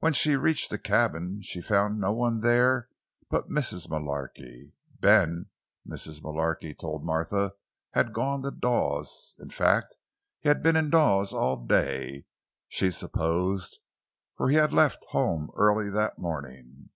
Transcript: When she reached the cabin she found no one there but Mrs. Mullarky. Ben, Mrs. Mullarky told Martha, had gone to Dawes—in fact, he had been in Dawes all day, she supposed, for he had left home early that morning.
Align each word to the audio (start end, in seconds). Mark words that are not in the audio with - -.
When 0.00 0.12
she 0.12 0.36
reached 0.36 0.68
the 0.68 0.76
cabin 0.76 1.40
she 1.40 1.62
found 1.62 1.98
no 1.98 2.12
one 2.12 2.40
there 2.40 2.90
but 3.30 3.48
Mrs. 3.48 3.88
Mullarky. 3.88 4.74
Ben, 5.00 5.46
Mrs. 5.88 6.20
Mullarky 6.22 6.74
told 6.74 7.06
Martha, 7.06 7.54
had 7.94 8.12
gone 8.12 8.42
to 8.42 8.50
Dawes—in 8.50 9.48
fact, 9.48 9.96
he 10.40 10.50
had 10.50 10.62
been 10.62 10.76
in 10.76 10.90
Dawes 10.90 11.32
all 11.32 11.56
day, 11.64 12.26
she 12.68 12.90
supposed, 12.90 13.78
for 14.36 14.50
he 14.50 14.56
had 14.56 14.74
left 14.74 15.06
home 15.06 15.50
early 15.54 15.88
that 15.88 16.18
morning. 16.18 16.90